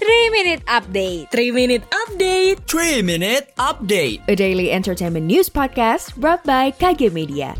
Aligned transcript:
3 0.00 0.32
Minute 0.32 0.64
Update 0.64 1.28
3 1.28 1.52
Minute 1.52 1.84
Update 1.92 2.56
3 2.64 3.04
Minute 3.04 3.52
Update 3.60 4.24
A 4.24 4.32
daily 4.32 4.72
entertainment 4.72 5.28
news 5.28 5.52
podcast 5.52 6.16
brought 6.16 6.40
by 6.48 6.72
KG 6.72 7.12
Media 7.12 7.52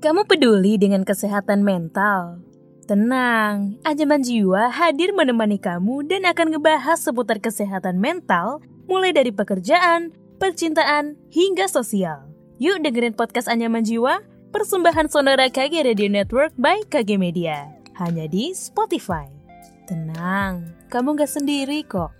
Kamu 0.00 0.24
peduli 0.24 0.80
dengan 0.80 1.04
kesehatan 1.04 1.68
mental? 1.68 2.40
Tenang, 2.88 3.76
Anjaman 3.84 4.24
Jiwa 4.24 4.72
hadir 4.72 5.12
menemani 5.12 5.60
kamu 5.60 6.08
dan 6.08 6.24
akan 6.24 6.56
ngebahas 6.56 6.96
seputar 6.96 7.44
kesehatan 7.44 8.00
mental 8.00 8.64
mulai 8.88 9.12
dari 9.12 9.36
pekerjaan, 9.36 10.16
percintaan, 10.40 11.20
hingga 11.28 11.68
sosial. 11.68 12.24
Yuk 12.56 12.80
dengerin 12.80 13.12
podcast 13.12 13.52
Anyaman 13.52 13.84
Jiwa, 13.84 14.24
persembahan 14.48 15.12
Sonora 15.12 15.52
KG 15.52 15.84
Radio 15.84 16.08
Network 16.08 16.56
by 16.56 16.88
KG 16.88 17.20
Media. 17.20 17.68
Hanya 18.00 18.24
di 18.24 18.56
Spotify. 18.56 19.39
Tenang, 19.90 20.70
kamu 20.86 21.18
gak 21.18 21.34
sendiri 21.34 21.82
kok. 21.82 22.14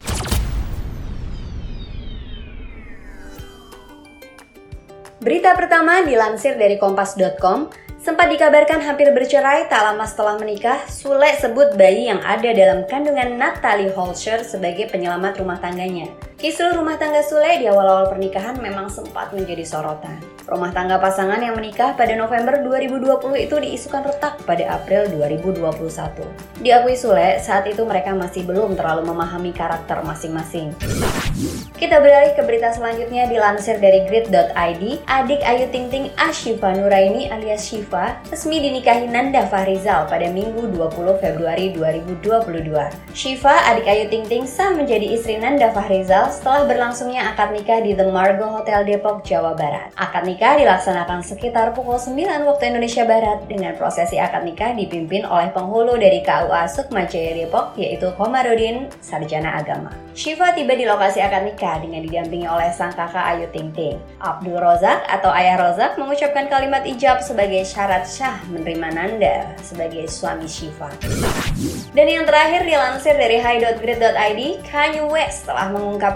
Berita 5.23 5.55
pertama 5.55 6.02
dilansir 6.02 6.59
dari 6.59 6.83
kompas.com, 6.83 7.70
sempat 8.02 8.27
dikabarkan 8.27 8.83
hampir 8.83 9.14
bercerai 9.14 9.70
tak 9.70 9.87
lama 9.87 10.02
setelah 10.02 10.34
menikah, 10.42 10.83
Sule 10.91 11.30
sebut 11.38 11.78
bayi 11.78 12.11
yang 12.11 12.19
ada 12.27 12.51
dalam 12.51 12.91
kandungan 12.91 13.38
Natalie 13.38 13.95
Holscher 13.95 14.42
sebagai 14.42 14.91
penyelamat 14.91 15.39
rumah 15.39 15.62
tangganya. 15.62 16.11
Kisru 16.40 16.72
rumah 16.72 16.96
tangga 16.96 17.20
Sule 17.20 17.60
di 17.60 17.68
awal-awal 17.68 18.08
pernikahan 18.08 18.56
memang 18.56 18.88
sempat 18.88 19.28
menjadi 19.36 19.60
sorotan. 19.60 20.16
Rumah 20.48 20.72
tangga 20.72 20.96
pasangan 20.96 21.36
yang 21.36 21.52
menikah 21.52 21.92
pada 21.92 22.16
November 22.16 22.64
2020 22.64 23.44
itu 23.44 23.60
diisukan 23.60 24.08
retak 24.08 24.40
pada 24.48 24.80
April 24.80 25.04
2021. 25.20 25.68
Diakui 26.64 26.96
Sule, 26.96 27.36
saat 27.44 27.68
itu 27.68 27.84
mereka 27.84 28.16
masih 28.16 28.48
belum 28.48 28.72
terlalu 28.72 29.12
memahami 29.12 29.52
karakter 29.52 30.00
masing-masing. 30.00 30.72
Kita 31.77 32.00
beralih 32.00 32.32
ke 32.32 32.41
berita 32.48 32.72
selanjutnya 32.72 33.28
dilansir 33.28 33.77
dari 33.77 34.08
grid.id, 34.08 34.82
adik 35.12 35.41
Ayu 35.44 35.69
Ting 35.69 35.92
Ting 35.92 36.08
Ashifa 36.16 36.72
Nuraini 36.72 37.28
alias 37.28 37.69
Shiva 37.69 38.16
resmi 38.32 38.64
dinikahi 38.64 39.12
Nanda 39.12 39.44
Fahrizal 39.44 40.08
pada 40.08 40.25
Minggu 40.32 40.72
20 40.72 41.20
Februari 41.20 41.77
2022. 41.77 42.72
Shiva, 43.12 43.54
adik 43.69 43.84
Ayu 43.84 44.08
Ting 44.08 44.25
Ting, 44.25 44.48
sah 44.48 44.72
menjadi 44.72 45.04
istri 45.04 45.36
Nanda 45.36 45.69
Fahrizal 45.69 46.30
setelah 46.31 46.62
berlangsungnya 46.62 47.34
akad 47.34 47.50
nikah 47.50 47.83
di 47.83 47.98
The 47.98 48.06
Margo 48.06 48.47
Hotel 48.47 48.86
Depok, 48.86 49.27
Jawa 49.27 49.59
Barat. 49.59 49.91
Akad 49.98 50.23
nikah 50.23 50.55
dilaksanakan 50.55 51.27
sekitar 51.27 51.75
pukul 51.75 51.98
9 51.98 52.47
waktu 52.47 52.70
Indonesia 52.70 53.03
Barat 53.03 53.50
dengan 53.50 53.75
prosesi 53.75 54.17
akad 54.22 54.47
nikah 54.47 54.78
dipimpin 54.78 55.27
oleh 55.27 55.50
penghulu 55.50 55.98
dari 55.98 56.22
KUA 56.22 56.70
Sukma 56.70 57.11
Jaya 57.11 57.34
Depok 57.34 57.75
yaitu 57.75 58.14
Komarudin 58.14 58.87
Sarjana 59.03 59.59
Agama. 59.59 59.91
Shiva 60.14 60.55
tiba 60.55 60.78
di 60.78 60.87
lokasi 60.87 61.19
akad 61.19 61.50
nikah 61.50 61.83
dengan 61.83 62.06
didampingi 62.06 62.47
oleh 62.47 62.70
sang 62.70 62.94
kakak 62.94 63.27
Ayu 63.34 63.50
Ting 63.50 63.75
Ting. 63.75 63.98
Abdul 64.22 64.62
Rozak 64.62 65.03
atau 65.11 65.34
Ayah 65.34 65.59
Rozak 65.59 65.98
mengucapkan 65.98 66.47
kalimat 66.47 66.87
ijab 66.87 67.19
sebagai 67.27 67.67
syarat 67.67 68.06
syah 68.06 68.39
menerima 68.55 68.89
Nanda 68.94 69.50
sebagai 69.67 70.06
suami 70.06 70.47
Shiva. 70.47 70.91
Dan 71.91 72.06
yang 72.06 72.22
terakhir 72.22 72.62
dilansir 72.62 73.19
dari 73.19 73.42
high.grid.id, 73.42 74.41
Kanye 74.70 75.05
West 75.11 75.50
telah 75.50 75.67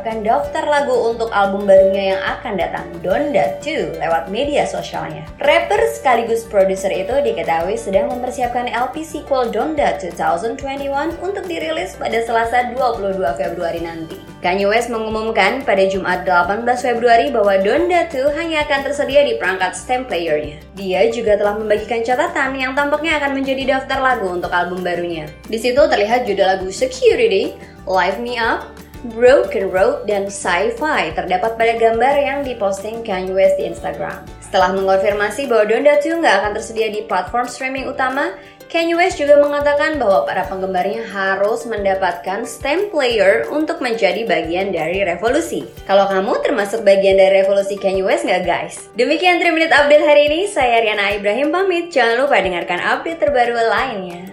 mengungkapkan 0.05 0.21
daftar 0.21 0.65
lagu 0.69 0.93
untuk 1.09 1.33
album 1.33 1.65
barunya 1.65 2.13
yang 2.15 2.23
akan 2.37 2.61
datang, 2.61 2.87
Donda 3.01 3.57
2, 3.65 3.97
lewat 3.97 4.29
media 4.29 4.69
sosialnya. 4.69 5.25
Rapper 5.41 5.81
sekaligus 5.97 6.45
produser 6.45 6.93
itu 6.93 7.25
diketahui 7.25 7.81
sedang 7.81 8.13
mempersiapkan 8.13 8.69
LP 8.69 9.01
sequel 9.01 9.49
Donda 9.49 9.97
2021 9.97 11.17
untuk 11.25 11.45
dirilis 11.49 11.97
pada 11.97 12.21
Selasa 12.21 12.77
22 12.77 13.17
Februari 13.41 13.81
nanti. 13.81 14.21
Kanye 14.45 14.69
West 14.69 14.93
mengumumkan 14.93 15.65
pada 15.65 15.89
Jumat 15.89 16.29
18 16.29 16.69
Februari 16.85 17.33
bahwa 17.33 17.57
Donda 17.65 18.05
2 18.13 18.37
hanya 18.37 18.69
akan 18.69 18.85
tersedia 18.85 19.25
di 19.25 19.41
perangkat 19.41 19.73
stem 19.73 20.05
playernya. 20.05 20.61
Dia 20.77 21.09
juga 21.09 21.41
telah 21.41 21.57
membagikan 21.57 22.05
catatan 22.05 22.53
yang 22.61 22.77
tampaknya 22.77 23.17
akan 23.17 23.41
menjadi 23.41 23.81
daftar 23.81 24.05
lagu 24.05 24.29
untuk 24.29 24.53
album 24.53 24.85
barunya. 24.85 25.33
Di 25.49 25.57
situ 25.57 25.81
terlihat 25.81 26.29
judul 26.29 26.45
lagu 26.45 26.69
Security, 26.69 27.57
Live 27.89 28.21
Me 28.21 28.37
Up, 28.37 28.84
Broken 29.13 29.69
Road, 29.69 30.09
dan 30.09 30.33
Sci-Fi 30.33 31.13
terdapat 31.13 31.61
pada 31.61 31.77
gambar 31.77 32.15
yang 32.17 32.41
diposting 32.41 33.05
Kanye 33.05 33.37
West 33.37 33.61
di 33.61 33.69
Instagram. 33.69 34.25
Setelah 34.41 34.73
mengonfirmasi 34.73 35.45
bahwa 35.45 35.69
Donda 35.69 36.01
2 36.01 36.25
nggak 36.25 36.37
akan 36.41 36.53
tersedia 36.57 36.89
di 36.89 37.05
platform 37.05 37.45
streaming 37.45 37.85
utama, 37.85 38.33
Kanye 38.73 38.97
West 38.97 39.21
juga 39.21 39.37
mengatakan 39.39 40.01
bahwa 40.01 40.25
para 40.25 40.49
penggemarnya 40.49 41.05
harus 41.13 41.69
mendapatkan 41.69 42.49
stem 42.49 42.89
player 42.89 43.45
untuk 43.53 43.85
menjadi 43.85 44.25
bagian 44.25 44.73
dari 44.73 45.05
revolusi. 45.05 45.69
Kalau 45.85 46.09
kamu 46.09 46.41
termasuk 46.41 46.81
bagian 46.81 47.21
dari 47.21 47.45
revolusi 47.45 47.77
Kanye 47.77 48.01
West 48.01 48.25
nggak 48.25 48.43
guys? 48.49 48.89
Demikian 48.97 49.37
3 49.37 49.53
Minute 49.53 49.75
Update 49.77 50.03
hari 50.09 50.33
ini, 50.33 50.41
saya 50.49 50.81
Riana 50.81 51.13
Ibrahim 51.13 51.53
pamit. 51.53 51.93
Jangan 51.93 52.25
lupa 52.25 52.41
dengarkan 52.41 52.81
update 52.81 53.21
terbaru 53.21 53.53
lainnya. 53.53 54.33